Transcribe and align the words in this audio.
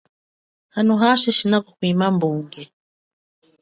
Hano 0.75 0.93
hashi 1.01 1.31
shina 1.37 1.57
kuhwima 1.65 2.05
mbunge. 2.15 2.63